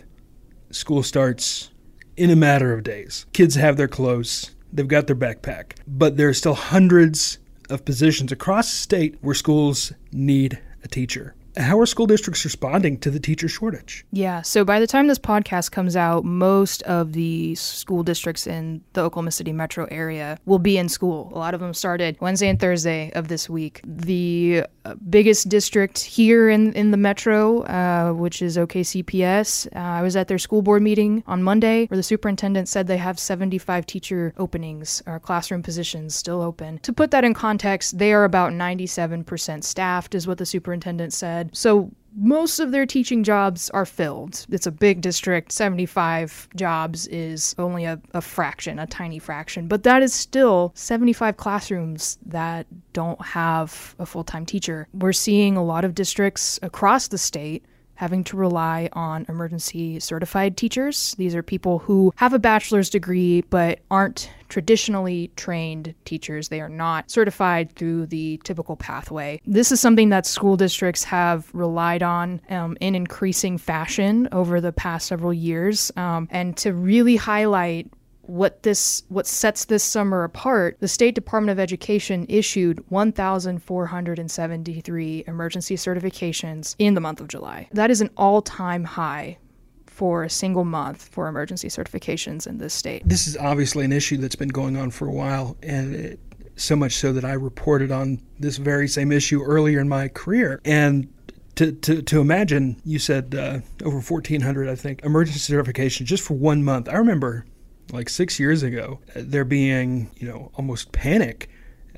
school 0.71 1.01
starts 1.01 1.71
in 2.17 2.29
a 2.29 2.35
matter 2.35 2.73
of 2.73 2.83
days. 2.83 3.25
Kids 3.31 3.55
have 3.55 3.77
their 3.77 3.87
clothes. 3.87 4.51
They've 4.73 4.87
got 4.87 5.07
their 5.07 5.15
backpack. 5.15 5.77
But 5.87 6.17
there 6.17 6.27
are 6.27 6.33
still 6.33 6.55
hundreds 6.55 7.37
of 7.69 7.85
positions 7.85 8.31
across 8.33 8.69
the 8.69 8.77
state 8.77 9.17
where 9.21 9.35
schools 9.35 9.93
need 10.11 10.59
a 10.83 10.87
teacher 10.87 11.35
how 11.57 11.79
are 11.79 11.85
school 11.85 12.05
districts 12.05 12.43
responding 12.45 12.99
to 12.99 13.09
the 13.09 13.19
teacher 13.19 13.47
shortage? 13.47 14.05
Yeah, 14.11 14.41
so 14.41 14.63
by 14.63 14.79
the 14.79 14.87
time 14.87 15.07
this 15.07 15.19
podcast 15.19 15.71
comes 15.71 15.95
out, 15.95 16.23
most 16.23 16.83
of 16.83 17.13
the 17.13 17.55
school 17.55 18.03
districts 18.03 18.47
in 18.47 18.81
the 18.93 19.01
Oklahoma 19.01 19.31
City 19.31 19.51
metro 19.51 19.87
area 19.89 20.37
will 20.45 20.59
be 20.59 20.77
in 20.77 20.89
school. 20.89 21.31
A 21.33 21.37
lot 21.37 21.53
of 21.53 21.59
them 21.59 21.73
started 21.73 22.17
Wednesday 22.19 22.49
and 22.49 22.59
Thursday 22.59 23.11
of 23.15 23.27
this 23.27 23.49
week. 23.49 23.81
The 23.85 24.63
uh, 24.85 24.95
biggest 25.09 25.49
district 25.49 25.99
here 25.99 26.49
in, 26.49 26.73
in 26.73 26.91
the 26.91 26.97
metro, 26.97 27.63
uh, 27.63 28.13
which 28.13 28.41
is 28.41 28.57
OKCPS, 28.57 29.67
uh, 29.75 29.79
I 29.79 30.01
was 30.01 30.15
at 30.15 30.27
their 30.27 30.37
school 30.37 30.61
board 30.61 30.81
meeting 30.81 31.23
on 31.27 31.43
Monday 31.43 31.85
where 31.87 31.97
the 31.97 32.03
superintendent 32.03 32.69
said 32.69 32.87
they 32.87 32.97
have 32.97 33.19
75 33.19 33.85
teacher 33.85 34.33
openings 34.37 35.01
or 35.05 35.19
classroom 35.19 35.63
positions 35.63 36.15
still 36.15 36.41
open. 36.41 36.79
To 36.79 36.93
put 36.93 37.11
that 37.11 37.23
in 37.23 37.33
context, 37.33 37.97
they 37.97 38.13
are 38.13 38.23
about 38.23 38.51
97% 38.51 39.63
staffed, 39.63 40.15
is 40.15 40.27
what 40.27 40.37
the 40.37 40.45
superintendent 40.45 41.13
said. 41.13 41.46
So 41.53 41.91
most 42.19 42.59
of 42.59 42.71
their 42.71 42.87
teaching 42.87 43.23
jobs 43.23 43.69
are 43.69 43.85
filled. 43.85 44.45
It's 44.49 44.65
a 44.65 44.71
big 44.71 45.01
district. 45.01 45.51
75 45.51 46.49
jobs 46.55 47.05
is 47.07 47.53
only 47.59 47.85
a, 47.85 48.01
a, 48.13 48.21
fraction, 48.21 48.79
a 48.79 48.87
tiny 48.87 49.19
fraction, 49.19 49.67
but 49.67 49.83
that 49.83 50.01
is 50.01 50.15
still 50.15 50.71
75 50.73 51.37
classrooms 51.37 52.17
that 52.25 52.65
don't 52.93 53.23
have 53.23 53.95
a 53.99 54.05
full 54.05 54.23
time 54.23 54.47
teacher. 54.47 54.87
We're 54.93 55.13
seeing 55.13 55.57
a 55.57 55.63
lot 55.63 55.85
of 55.85 55.93
districts 55.93 56.59
across 56.63 57.07
the 57.07 57.19
state 57.19 57.63
having 57.97 58.23
to 58.25 58.37
rely 58.37 58.89
on 58.93 59.25
emergency 59.27 59.99
certified 59.99 60.55
teachers. 60.55 61.15
These 61.17 61.35
are 61.35 61.43
people 61.43 61.79
who 61.79 62.13
have 62.15 62.33
a 62.33 62.39
bachelor's 62.39 62.89
degree 62.89 63.41
but 63.49 63.79
aren't 63.91 64.29
traditionally 64.49 65.29
trained 65.35 65.93
teachers. 66.05 66.47
They 66.47 66.61
are 66.61 66.69
not 66.69 67.11
certified 67.11 67.73
through 67.73 68.05
the 68.05 68.39
typical 68.43 68.75
pathway. 68.75 69.41
This 69.45 69.71
is 69.71 69.81
something 69.81 70.09
that 70.09 70.25
school 70.25 70.55
districts 70.55 71.03
have 71.03 71.49
relied 71.53 72.03
on 72.03 72.39
um, 72.49 72.77
in 72.79 72.95
increasing 72.95 73.57
fashion 73.57 74.29
over 74.31 74.61
the 74.61 74.71
past 74.71 75.07
several 75.07 75.33
years. 75.33 75.91
Um, 75.97 76.27
and 76.31 76.55
to 76.57 76.73
really 76.73 77.15
highlight 77.15 77.91
what 78.27 78.63
this 78.63 79.03
what 79.09 79.27
sets 79.27 79.65
this 79.65 79.83
summer 79.83 80.23
apart, 80.23 80.77
the 80.79 80.87
State 80.87 81.15
Department 81.15 81.51
of 81.51 81.59
Education 81.59 82.25
issued 82.29 82.81
1,473 82.89 85.23
emergency 85.27 85.75
certifications 85.75 86.75
in 86.79 86.93
the 86.93 87.01
month 87.01 87.19
of 87.21 87.27
July. 87.27 87.67
That 87.71 87.91
is 87.91 88.01
an 88.01 88.09
all-time 88.17 88.83
high 88.83 89.37
for 89.85 90.23
a 90.23 90.29
single 90.29 90.63
month 90.63 91.09
for 91.09 91.27
emergency 91.27 91.69
certifications 91.69 92.45
in 92.45 92.59
this 92.59 92.73
state. 92.73 93.01
This 93.03 93.25
is 93.25 93.35
obviously 93.35 93.83
an 93.83 93.91
issue 93.91 94.17
that's 94.17 94.35
been 94.35 94.49
going 94.49 94.77
on 94.77 94.91
for 94.91 95.07
a 95.07 95.11
while 95.11 95.57
and 95.63 95.95
it, 95.95 96.19
so 96.55 96.75
much 96.75 96.93
so 96.93 97.11
that 97.13 97.25
I 97.25 97.33
reported 97.33 97.91
on 97.91 98.21
this 98.39 98.57
very 98.57 98.87
same 98.87 99.11
issue 99.11 99.41
earlier 99.43 99.79
in 99.79 99.89
my 99.89 100.07
career 100.07 100.61
and 100.65 101.11
to, 101.55 101.71
to, 101.71 102.03
to 102.03 102.21
imagine, 102.21 102.79
you 102.85 102.99
said 102.99 103.33
uh, 103.33 103.61
over 103.83 103.99
1,400, 103.99 104.69
I 104.69 104.75
think, 104.75 105.03
emergency 105.03 105.51
certifications 105.51 106.05
just 106.05 106.23
for 106.23 106.35
one 106.35 106.63
month. 106.63 106.87
I 106.87 106.97
remember 106.97 107.47
like 107.91 108.09
six 108.09 108.39
years 108.39 108.63
ago, 108.63 108.99
there 109.15 109.45
being, 109.45 110.09
you 110.17 110.27
know, 110.27 110.51
almost 110.55 110.91
panic 110.91 111.49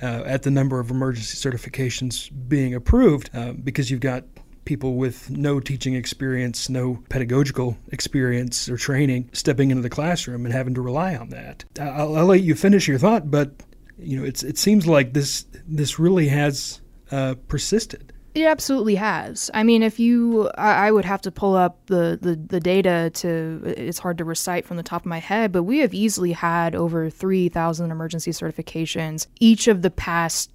uh, 0.02 0.24
at 0.26 0.44
the 0.44 0.52
number 0.52 0.80
of 0.80 0.92
emergency 0.92 1.38
certifications 1.38 2.30
being 2.48 2.74
approved 2.74 3.30
uh, 3.34 3.54
because 3.54 3.92
you've 3.92 4.00
got 4.00 4.24
people 4.66 4.96
with 4.96 5.30
no 5.32 5.60
teaching 5.60 5.96
experience, 5.96 6.70
no 6.70 7.04
pedagogical 7.10 7.78
experience 7.92 8.70
or 8.70 8.78
training 8.78 9.30
stepping 9.34 9.72
into 9.72 9.82
the 9.82 9.90
classroom 9.90 10.46
and 10.46 10.54
having 10.54 10.76
to 10.76 10.82
rely 10.82 11.16
on 11.16 11.30
that. 11.30 11.66
I'll, 11.80 12.16
I'll 12.16 12.26
let 12.26 12.44
you 12.44 12.56
finish 12.56 12.88
your 12.88 13.00
thought, 13.00 13.32
but 13.32 13.52
you 13.98 14.18
know, 14.18 14.26
it's 14.26 14.44
it 14.44 14.58
seems 14.58 14.88
like 14.88 15.14
this 15.14 15.46
this 15.68 16.00
really 16.00 16.28
has 16.28 16.82
uh, 17.12 17.36
persisted. 17.48 18.14
It 18.36 18.46
absolutely 18.46 18.96
has. 18.96 19.50
I 19.54 19.64
mean, 19.64 19.82
if 19.82 20.00
you, 20.00 20.50
I, 20.58 20.88
I 20.88 20.92
would 20.92 21.06
have 21.06 21.22
to 21.22 21.32
pull 21.32 21.56
up 21.56 21.86
the, 21.88 22.18
the, 22.22 22.36
the 22.36 22.60
data 22.60 23.10
to, 23.16 23.62
it's 23.66 24.00
hard 24.00 24.18
to 24.20 24.24
recite 24.24 24.66
from 24.66 24.78
the 24.78 24.84
top 24.84 25.02
of 25.02 25.08
my 25.08 25.18
head, 25.18 25.52
but 25.52 25.64
we 25.64 25.80
have 25.80 25.94
easily 25.94 26.34
had 26.34 26.76
over 26.76 27.10
3,000 27.10 27.92
emergency 27.92 28.32
certifications 28.32 29.28
each 29.40 29.68
of 29.68 29.82
the 29.82 29.90
past 29.90 30.52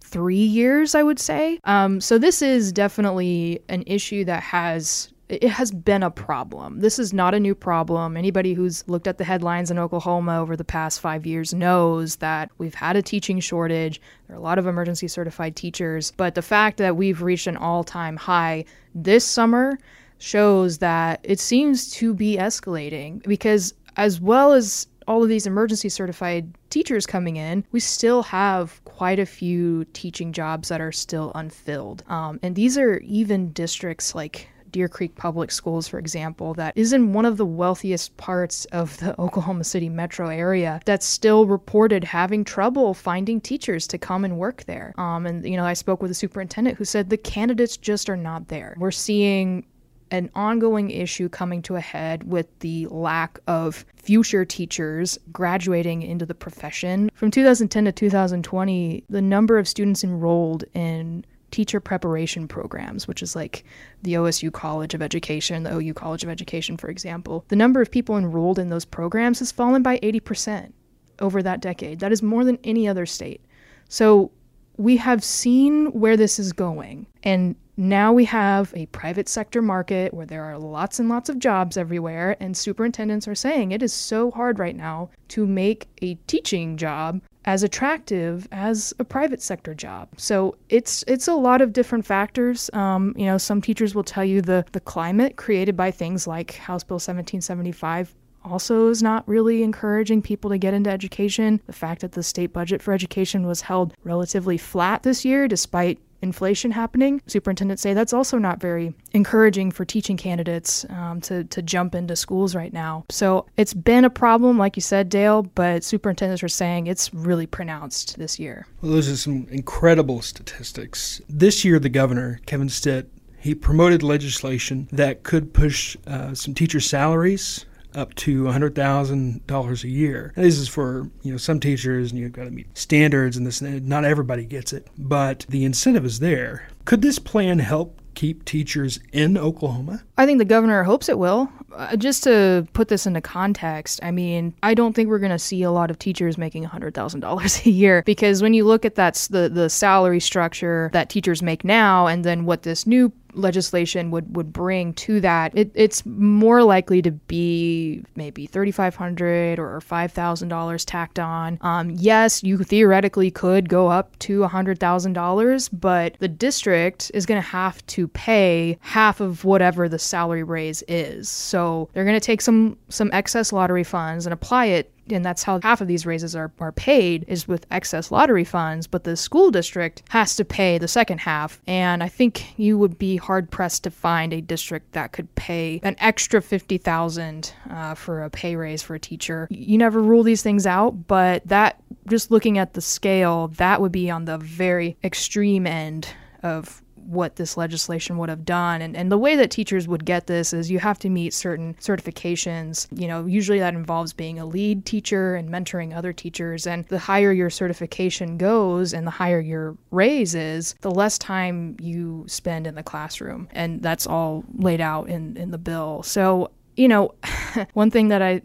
three 0.00 0.36
years, 0.36 0.94
I 0.94 1.02
would 1.02 1.18
say. 1.18 1.58
Um, 1.64 2.00
so 2.00 2.18
this 2.18 2.42
is 2.42 2.72
definitely 2.72 3.62
an 3.68 3.84
issue 3.86 4.24
that 4.24 4.42
has 4.42 5.12
it 5.32 5.48
has 5.48 5.70
been 5.70 6.02
a 6.02 6.10
problem. 6.10 6.80
This 6.80 6.98
is 6.98 7.14
not 7.14 7.32
a 7.32 7.40
new 7.40 7.54
problem. 7.54 8.16
Anybody 8.18 8.52
who's 8.52 8.86
looked 8.86 9.06
at 9.06 9.16
the 9.16 9.24
headlines 9.24 9.70
in 9.70 9.78
Oklahoma 9.78 10.38
over 10.40 10.56
the 10.56 10.64
past 10.64 11.00
five 11.00 11.24
years 11.24 11.54
knows 11.54 12.16
that 12.16 12.50
we've 12.58 12.74
had 12.74 12.96
a 12.96 13.02
teaching 13.02 13.40
shortage. 13.40 14.00
There 14.26 14.36
are 14.36 14.38
a 14.38 14.42
lot 14.42 14.58
of 14.58 14.66
emergency 14.66 15.08
certified 15.08 15.56
teachers, 15.56 16.12
but 16.18 16.34
the 16.34 16.42
fact 16.42 16.76
that 16.78 16.96
we've 16.96 17.22
reached 17.22 17.46
an 17.46 17.56
all 17.56 17.82
time 17.82 18.16
high 18.16 18.66
this 18.94 19.24
summer 19.24 19.78
shows 20.18 20.78
that 20.78 21.20
it 21.22 21.40
seems 21.40 21.90
to 21.92 22.12
be 22.12 22.36
escalating 22.36 23.22
because, 23.22 23.72
as 23.96 24.20
well 24.20 24.52
as 24.52 24.86
all 25.08 25.22
of 25.22 25.28
these 25.28 25.46
emergency 25.46 25.88
certified 25.88 26.52
teachers 26.68 27.06
coming 27.06 27.36
in, 27.36 27.64
we 27.72 27.80
still 27.80 28.22
have 28.22 28.84
quite 28.84 29.18
a 29.18 29.26
few 29.26 29.84
teaching 29.94 30.32
jobs 30.32 30.68
that 30.68 30.80
are 30.80 30.92
still 30.92 31.32
unfilled. 31.34 32.04
Um, 32.08 32.38
and 32.42 32.54
these 32.54 32.76
are 32.76 32.98
even 32.98 33.52
districts 33.52 34.14
like 34.14 34.48
Deer 34.72 34.88
Creek 34.88 35.14
Public 35.14 35.50
Schools, 35.50 35.86
for 35.86 35.98
example, 35.98 36.54
that 36.54 36.72
is 36.76 36.92
in 36.92 37.12
one 37.12 37.24
of 37.24 37.36
the 37.36 37.46
wealthiest 37.46 38.16
parts 38.16 38.64
of 38.66 38.96
the 38.98 39.14
Oklahoma 39.20 39.64
City 39.64 39.88
metro 39.88 40.28
area 40.28 40.80
that's 40.84 41.06
still 41.06 41.46
reported 41.46 42.02
having 42.02 42.44
trouble 42.44 42.94
finding 42.94 43.40
teachers 43.40 43.86
to 43.86 43.98
come 43.98 44.24
and 44.24 44.38
work 44.38 44.64
there. 44.64 44.94
Um, 44.98 45.26
and, 45.26 45.44
you 45.44 45.56
know, 45.56 45.64
I 45.64 45.74
spoke 45.74 46.02
with 46.02 46.10
a 46.10 46.14
superintendent 46.14 46.78
who 46.78 46.84
said 46.84 47.10
the 47.10 47.16
candidates 47.16 47.76
just 47.76 48.08
are 48.08 48.16
not 48.16 48.48
there. 48.48 48.76
We're 48.78 48.90
seeing 48.90 49.66
an 50.12 50.30
ongoing 50.34 50.90
issue 50.90 51.28
coming 51.28 51.62
to 51.62 51.76
a 51.76 51.80
head 51.80 52.30
with 52.30 52.46
the 52.60 52.86
lack 52.88 53.38
of 53.46 53.84
future 53.96 54.44
teachers 54.44 55.18
graduating 55.32 56.02
into 56.02 56.26
the 56.26 56.34
profession. 56.34 57.10
From 57.14 57.30
2010 57.30 57.86
to 57.86 57.92
2020, 57.92 59.04
the 59.08 59.22
number 59.22 59.58
of 59.58 59.66
students 59.66 60.04
enrolled 60.04 60.64
in 60.74 61.24
teacher 61.52 61.78
preparation 61.78 62.48
programs, 62.48 63.06
which 63.06 63.22
is 63.22 63.36
like 63.36 63.64
the 64.02 64.14
OSU 64.14 64.52
College 64.52 64.94
of 64.94 65.02
Education, 65.02 65.62
the 65.62 65.76
OU 65.76 65.94
College 65.94 66.24
of 66.24 66.30
Education, 66.30 66.76
for 66.76 66.88
example, 66.88 67.44
the 67.48 67.56
number 67.56 67.80
of 67.80 67.90
people 67.90 68.16
enrolled 68.18 68.58
in 68.58 68.70
those 68.70 68.84
programs 68.84 69.38
has 69.38 69.52
fallen 69.52 69.82
by 69.82 69.98
80% 70.00 70.72
over 71.20 71.42
that 71.42 71.60
decade. 71.60 72.00
That 72.00 72.10
is 72.10 72.22
more 72.22 72.44
than 72.44 72.58
any 72.64 72.88
other 72.88 73.06
state. 73.06 73.40
So 73.88 74.32
we 74.76 74.96
have 74.96 75.22
seen 75.22 75.92
where 75.92 76.16
this 76.16 76.38
is 76.38 76.52
going. 76.52 77.06
And 77.22 77.54
now 77.76 78.12
we 78.12 78.24
have 78.26 78.72
a 78.76 78.86
private 78.86 79.28
sector 79.28 79.62
market 79.62 80.12
where 80.12 80.26
there 80.26 80.44
are 80.44 80.58
lots 80.58 80.98
and 80.98 81.08
lots 81.08 81.28
of 81.28 81.38
jobs 81.38 81.76
everywhere, 81.76 82.36
and 82.38 82.56
superintendents 82.56 83.26
are 83.26 83.34
saying 83.34 83.72
it 83.72 83.82
is 83.82 83.92
so 83.92 84.30
hard 84.30 84.58
right 84.58 84.76
now 84.76 85.10
to 85.28 85.46
make 85.46 85.88
a 86.02 86.14
teaching 86.26 86.76
job 86.76 87.20
as 87.44 87.62
attractive 87.62 88.48
as 88.52 88.94
a 88.98 89.04
private 89.04 89.42
sector 89.42 89.74
job. 89.74 90.08
So 90.16 90.56
it's 90.68 91.04
it's 91.06 91.28
a 91.28 91.34
lot 91.34 91.60
of 91.60 91.72
different 91.72 92.06
factors. 92.06 92.70
Um, 92.72 93.14
you 93.16 93.26
know, 93.26 93.38
some 93.38 93.60
teachers 93.60 93.94
will 93.94 94.04
tell 94.04 94.24
you 94.24 94.40
the 94.40 94.64
the 94.72 94.80
climate 94.80 95.36
created 95.36 95.76
by 95.76 95.90
things 95.90 96.26
like 96.26 96.54
House 96.54 96.84
Bill 96.84 96.96
1775 96.96 98.14
also 98.44 98.88
is 98.88 99.02
not 99.02 99.26
really 99.28 99.62
encouraging 99.62 100.22
people 100.22 100.50
to 100.50 100.58
get 100.58 100.74
into 100.74 100.90
education. 100.90 101.60
The 101.66 101.72
fact 101.72 102.00
that 102.00 102.12
the 102.12 102.22
state 102.22 102.52
budget 102.52 102.82
for 102.82 102.92
education 102.92 103.46
was 103.46 103.60
held 103.60 103.94
relatively 104.04 104.58
flat 104.58 105.02
this 105.02 105.24
year, 105.24 105.46
despite 105.46 105.98
inflation 106.22 106.70
happening. 106.70 107.20
Superintendents 107.26 107.82
say 107.82 107.94
that's 107.94 108.12
also 108.12 108.38
not 108.38 108.60
very 108.60 108.94
encouraging 109.12 109.70
for 109.70 109.84
teaching 109.84 110.16
candidates 110.16 110.86
um, 110.90 111.20
to, 111.22 111.44
to 111.44 111.60
jump 111.62 111.94
into 111.94 112.16
schools 112.16 112.54
right 112.54 112.72
now. 112.72 113.04
So 113.10 113.46
it's 113.56 113.74
been 113.74 114.04
a 114.04 114.10
problem, 114.10 114.58
like 114.58 114.76
you 114.76 114.82
said, 114.82 115.08
Dale, 115.08 115.42
but 115.42 115.84
superintendents 115.84 116.42
are 116.42 116.48
saying 116.48 116.86
it's 116.86 117.12
really 117.12 117.46
pronounced 117.46 118.18
this 118.18 118.38
year. 118.38 118.66
Well, 118.80 118.92
those 118.92 119.08
are 119.08 119.16
some 119.16 119.46
incredible 119.50 120.22
statistics. 120.22 121.20
This 121.28 121.64
year, 121.64 121.78
the 121.78 121.88
governor, 121.88 122.40
Kevin 122.46 122.68
Stitt, 122.68 123.08
he 123.38 123.54
promoted 123.56 124.04
legislation 124.04 124.88
that 124.92 125.24
could 125.24 125.52
push 125.52 125.96
uh, 126.06 126.32
some 126.32 126.54
teacher 126.54 126.78
salaries 126.78 127.66
up 127.96 128.14
to 128.16 128.44
$100,000 128.44 129.84
a 129.84 129.88
year. 129.88 130.32
And 130.36 130.44
this 130.44 130.58
is 130.58 130.68
for, 130.68 131.10
you 131.22 131.32
know, 131.32 131.38
some 131.38 131.60
teachers 131.60 132.10
and 132.10 132.20
you've 132.20 132.32
got 132.32 132.44
to 132.44 132.50
meet 132.50 132.66
standards 132.76 133.36
and 133.36 133.46
this 133.46 133.62
not 133.62 134.04
everybody 134.04 134.44
gets 134.44 134.72
it, 134.72 134.88
but 134.98 135.46
the 135.48 135.64
incentive 135.64 136.04
is 136.04 136.20
there. 136.20 136.68
Could 136.84 137.02
this 137.02 137.18
plan 137.18 137.58
help 137.58 138.00
keep 138.14 138.44
teachers 138.44 139.00
in 139.12 139.38
Oklahoma? 139.38 140.02
I 140.18 140.26
think 140.26 140.38
the 140.38 140.44
governor 140.44 140.82
hopes 140.82 141.08
it 141.08 141.18
will. 141.18 141.50
Uh, 141.74 141.96
just 141.96 142.22
to 142.24 142.66
put 142.74 142.88
this 142.88 143.06
into 143.06 143.20
context, 143.20 144.00
I 144.02 144.10
mean, 144.10 144.54
I 144.62 144.74
don't 144.74 144.92
think 144.92 145.08
we're 145.08 145.18
going 145.18 145.32
to 145.32 145.38
see 145.38 145.62
a 145.62 145.70
lot 145.70 145.90
of 145.90 145.98
teachers 145.98 146.36
making 146.36 146.64
$100,000 146.64 147.66
a 147.66 147.70
year 147.70 148.02
because 148.04 148.42
when 148.42 148.54
you 148.54 148.64
look 148.64 148.84
at 148.84 148.96
that 148.96 149.14
the 149.30 149.48
the 149.48 149.68
salary 149.70 150.20
structure 150.20 150.90
that 150.92 151.08
teachers 151.08 151.42
make 151.42 151.64
now 151.64 152.06
and 152.06 152.24
then 152.24 152.44
what 152.44 152.62
this 152.62 152.86
new 152.86 153.12
legislation 153.34 154.10
would 154.10 154.36
would 154.36 154.52
bring 154.52 154.92
to 154.94 155.20
that 155.20 155.56
it, 155.56 155.70
it's 155.74 156.04
more 156.06 156.62
likely 156.62 157.00
to 157.02 157.10
be 157.10 158.04
maybe 158.16 158.46
3500 158.46 159.58
or 159.58 159.80
$5000 159.80 160.84
tacked 160.86 161.18
on. 161.18 161.58
Um, 161.60 161.90
yes 161.90 162.42
you 162.42 162.58
theoretically 162.58 163.30
could 163.30 163.68
go 163.68 163.88
up 163.88 164.18
to 164.20 164.40
$100000 164.40 165.68
but 165.72 166.16
the 166.18 166.28
district 166.28 167.10
is 167.14 167.26
going 167.26 167.40
to 167.40 167.48
have 167.48 167.84
to 167.86 168.08
pay 168.08 168.78
half 168.80 169.20
of 169.20 169.44
whatever 169.44 169.88
the 169.88 169.98
salary 169.98 170.42
raise 170.42 170.82
is. 170.88 171.28
So 171.28 171.88
they're 171.92 172.04
going 172.04 172.18
to 172.18 172.20
take 172.20 172.40
some 172.40 172.76
some 172.88 173.10
excess 173.12 173.52
lottery 173.52 173.84
funds 173.84 174.26
and 174.26 174.32
apply 174.32 174.66
it 174.66 174.91
and 175.10 175.24
that's 175.24 175.42
how 175.42 175.60
half 175.62 175.80
of 175.80 175.88
these 175.88 176.06
raises 176.06 176.36
are, 176.36 176.52
are 176.60 176.72
paid 176.72 177.24
is 177.28 177.48
with 177.48 177.66
excess 177.70 178.10
lottery 178.10 178.44
funds 178.44 178.86
but 178.86 179.04
the 179.04 179.16
school 179.16 179.50
district 179.50 180.02
has 180.10 180.36
to 180.36 180.44
pay 180.44 180.78
the 180.78 180.88
second 180.88 181.18
half. 181.18 181.60
And 181.66 182.02
i 182.02 182.08
think 182.08 182.58
you 182.58 182.78
would 182.78 182.98
be 182.98 183.16
hard 183.16 183.50
pressed 183.50 183.84
to 183.84 183.90
find 183.90 184.32
a 184.32 184.40
district 184.40 184.92
that 184.92 185.12
could 185.12 185.32
pay 185.34 185.80
an 185.82 185.96
extra 185.98 186.40
50000 186.40 187.52
uh, 187.70 187.94
for 187.94 188.22
a 188.22 188.30
pay 188.30 188.56
raise 188.56 188.82
for 188.82 188.94
a 188.94 189.00
teacher. 189.00 189.48
You 189.50 189.78
never 189.78 190.00
rule 190.00 190.22
these 190.22 190.42
things 190.42 190.66
out 190.66 191.06
but 191.06 191.46
that 191.46 191.80
just 192.08 192.30
looking 192.30 192.58
at 192.58 192.74
the 192.74 192.80
scale 192.80 193.48
that 193.48 193.80
would 193.80 193.92
be 193.92 194.10
on 194.10 194.24
the 194.24 194.38
very 194.38 194.96
extreme 195.04 195.66
end 195.66 196.08
of 196.42 196.81
what 197.04 197.36
this 197.36 197.56
legislation 197.56 198.18
would 198.18 198.28
have 198.28 198.44
done. 198.44 198.82
And, 198.82 198.96
and 198.96 199.10
the 199.10 199.18
way 199.18 199.36
that 199.36 199.50
teachers 199.50 199.88
would 199.88 200.04
get 200.04 200.26
this 200.26 200.52
is 200.52 200.70
you 200.70 200.78
have 200.78 200.98
to 201.00 201.08
meet 201.08 201.34
certain 201.34 201.74
certifications. 201.74 202.86
You 202.98 203.08
know, 203.08 203.26
usually 203.26 203.58
that 203.58 203.74
involves 203.74 204.12
being 204.12 204.38
a 204.38 204.46
lead 204.46 204.84
teacher 204.84 205.34
and 205.34 205.48
mentoring 205.48 205.96
other 205.96 206.12
teachers. 206.12 206.66
And 206.66 206.86
the 206.86 206.98
higher 206.98 207.32
your 207.32 207.50
certification 207.50 208.38
goes 208.38 208.92
and 208.92 209.06
the 209.06 209.10
higher 209.10 209.40
your 209.40 209.76
raise 209.90 210.34
is, 210.34 210.74
the 210.80 210.90
less 210.90 211.18
time 211.18 211.76
you 211.80 212.24
spend 212.28 212.66
in 212.66 212.74
the 212.74 212.82
classroom. 212.82 213.48
And 213.52 213.82
that's 213.82 214.06
all 214.06 214.44
laid 214.56 214.80
out 214.80 215.08
in, 215.08 215.36
in 215.36 215.50
the 215.50 215.58
bill. 215.58 216.02
So, 216.02 216.50
you 216.76 216.88
know, 216.88 217.14
one 217.74 217.90
thing 217.90 218.08
that 218.08 218.22
I 218.22 218.42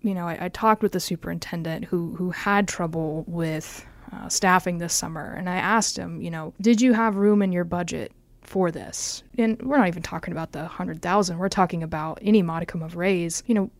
you 0.00 0.14
know, 0.14 0.28
I, 0.28 0.44
I, 0.44 0.48
talked 0.48 0.82
with 0.82 0.92
the 0.92 1.00
superintendent 1.00 1.84
who 1.84 2.14
who 2.14 2.30
had 2.30 2.68
trouble 2.68 3.24
with 3.26 3.84
uh, 4.12 4.28
staffing 4.28 4.78
this 4.78 4.94
summer, 4.94 5.34
and 5.34 5.48
I 5.48 5.56
asked 5.56 5.96
him, 5.96 6.20
you 6.20 6.30
know, 6.30 6.54
did 6.60 6.80
you 6.80 6.92
have 6.92 7.16
room 7.16 7.42
in 7.42 7.52
your 7.52 7.64
budget 7.64 8.12
for 8.42 8.70
this? 8.70 9.22
And 9.36 9.60
we're 9.62 9.78
not 9.78 9.88
even 9.88 10.02
talking 10.02 10.32
about 10.32 10.52
the 10.52 10.66
hundred 10.66 11.02
thousand. 11.02 11.38
We're 11.38 11.48
talking 11.48 11.82
about 11.82 12.18
any 12.22 12.42
modicum 12.42 12.82
of 12.82 12.96
raise. 12.96 13.42
You 13.46 13.54
know, 13.54 13.70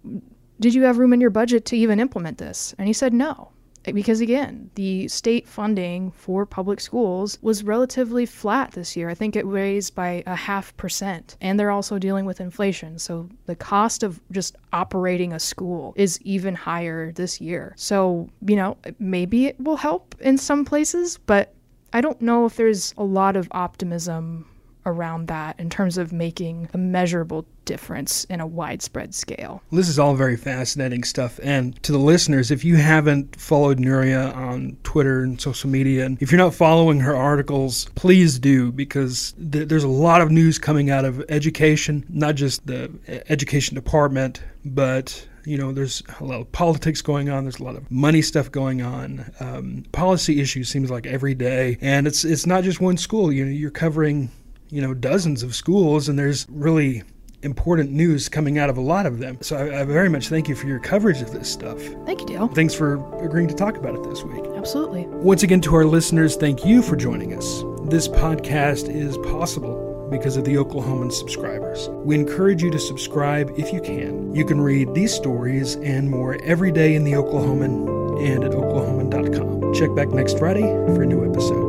did 0.61 0.75
you 0.75 0.83
have 0.83 0.99
room 0.99 1.13
in 1.13 1.21
your 1.21 1.31
budget 1.31 1.65
to 1.67 1.77
even 1.77 2.01
implement 2.01 2.39
this? 2.39 2.75
And 2.79 2.87
he 2.87 2.93
said 2.93 3.13
no 3.13 3.51
because 3.95 4.21
again, 4.21 4.71
the 4.75 5.09
state 5.09 5.47
funding 5.47 6.11
for 6.13 6.47
public 6.47 6.81
schools 6.81 7.39
was 7.43 7.63
relatively 7.63 8.27
flat 8.27 8.73
this 8.73 8.97
year. 8.97 9.09
I 9.09 9.15
think 9.15 9.37
it 9.37 9.47
raised 9.47 9.95
by 9.95 10.23
a 10.27 10.35
half 10.35 10.77
percent. 10.77 11.37
And 11.41 11.59
they're 11.59 11.71
also 11.71 11.99
dealing 11.99 12.25
with 12.25 12.41
inflation. 12.41 12.99
So 12.99 13.29
the 13.47 13.57
cost 13.57 14.03
of 14.03 14.21
just 14.31 14.57
operating 14.73 15.33
a 15.33 15.39
school 15.39 15.93
is 15.97 16.21
even 16.23 16.55
higher 16.55 17.13
this 17.13 17.41
year. 17.41 17.75
So, 17.77 18.29
you 18.47 18.57
know, 18.57 18.77
maybe 18.99 19.47
it 19.47 19.61
will 19.61 19.77
help 19.77 20.15
in 20.21 20.39
some 20.39 20.65
places, 20.65 21.19
but 21.19 21.55
I 21.93 22.01
don't 22.01 22.21
know 22.21 22.45
if 22.47 22.57
there's 22.57 22.93
a 22.99 23.05
lot 23.05 23.37
of 23.37 23.49
optimism 23.53 24.47
around 24.89 25.29
that 25.29 25.59
in 25.61 25.71
terms 25.71 25.99
of 25.99 26.13
making 26.13 26.69
a 26.73 26.79
measurable 26.79 27.47
difference 27.65 28.25
in 28.25 28.41
a 28.41 28.47
widespread 28.47 29.15
scale. 29.15 29.63
This 29.71 29.89
is 29.89 29.99
all 29.99 30.15
very 30.15 30.37
fascinating 30.37 31.05
stuff. 31.05 31.39
And 31.43 31.81
to 31.83 31.93
the 31.93 31.99
listeners, 31.99 32.51
if 32.51 32.65
you 32.65 32.77
haven't 32.77 33.39
followed 33.39 33.79
Nuria 33.79 34.35
on 34.35 34.79
Twitter 34.85 35.23
and 35.23 35.39
social 35.39 35.69
media, 35.69 36.07
and 36.07 36.21
if 36.23 36.33
you're 36.33 36.39
not 36.39 36.55
following 36.55 37.01
her 37.01 37.15
articles, 37.15 37.85
please 37.95 38.39
do 38.39 38.73
because 38.73 39.35
th- 39.53 39.69
there's 39.69 39.85
a 39.85 39.89
lot 39.89 40.23
of 40.23 40.31
news 40.31 40.59
coming 40.59 40.91
out 40.91 41.05
of 41.05 41.23
education, 41.29 42.07
not 42.09 42.35
just 42.37 42.67
the 42.67 42.91
education 43.29 43.75
department, 43.75 44.43
but 44.65 45.29
you 45.45 45.57
know, 45.57 45.73
there's 45.73 46.03
a 46.21 46.25
lot 46.25 46.41
of 46.41 46.53
politics 46.53 47.01
going 47.01 47.31
on. 47.31 47.45
There's 47.45 47.59
a 47.59 47.65
lot 47.65 47.77
of 47.77 47.91
money 47.91 48.21
stuff 48.21 48.53
going 48.53 48.83
on. 48.83 49.25
Um, 49.41 49.85
policy 49.93 50.41
issues 50.41 50.69
seems 50.69 50.91
like 50.91 51.07
every 51.07 51.35
day, 51.35 51.79
and 51.81 52.07
it's 52.07 52.23
it's 52.25 52.47
not 52.47 52.65
just 52.65 52.81
one 52.81 52.99
school. 52.99 53.33
You 53.33 53.47
know, 53.47 53.51
you're 53.51 53.71
covering 53.71 54.31
you 54.69 54.81
know 54.81 54.95
dozens 54.95 55.43
of 55.43 55.55
schools, 55.55 56.09
and 56.09 56.19
there's 56.19 56.47
really 56.51 57.03
important 57.43 57.93
news 57.93 58.29
coming 58.29 58.59
out 58.59 58.69
of 58.69 58.77
a 58.77 58.81
lot 58.81 59.07
of 59.07 59.19
them. 59.19 59.39
So 59.41 59.57
I, 59.57 59.81
I, 59.81 59.85
very 59.85 60.09
much 60.09 60.29
thank 60.29 60.49
you 60.49 60.57
for 60.57 60.67
your 60.67 60.81
coverage 60.81 61.23
of 61.23 61.31
this 61.31 61.51
stuff. 61.51 61.81
Thank 62.05 62.21
you, 62.21 62.27
Dale. 62.27 62.49
Thanks 62.49 62.75
for 62.75 62.95
agreeing 63.25 63.49
to 63.49 63.55
talk 63.55 63.77
about 63.77 63.95
it 63.95 64.03
this 64.03 64.23
week. 64.25 64.45
Absolutely. 64.57 65.07
Once 65.07 65.43
again, 65.43 65.61
to 65.63 65.75
our 65.77 65.85
listeners, 65.85 66.37
thank 66.37 66.65
you 66.65 66.83
for 66.83 66.97
joining 66.97 67.35
us. 67.35 67.63
This 67.85 68.09
podcast 68.09 68.93
is 68.93 69.17
possible 69.19 70.09
because 70.11 70.37
of 70.37 70.45
the 70.45 70.55
Oklahoman 70.55 71.13
subscribers. 71.13 71.89
We 71.91 72.15
encourage 72.15 72.63
you 72.63 72.71
to 72.71 72.79
subscribe 72.79 73.53
if 73.57 73.73
you 73.73 73.81
can. 73.81 74.35
You 74.35 74.45
can 74.45 74.61
read 74.61 74.95
these 74.95 75.15
stories 75.15 75.77
and 75.77 76.11
more 76.11 76.43
every 76.43 76.73
day 76.73 76.95
in 76.95 77.05
the 77.05 77.13
Oklahoman 77.13 78.27
and 78.27 78.43
at 78.43 78.53
oklahoman.com. 78.53 79.75
Check 79.75 79.95
back 79.95 80.09
next 80.09 80.39
Friday 80.39 80.63
for 80.63 81.03
a 81.03 81.07
new 81.07 81.29
episode. 81.29 81.68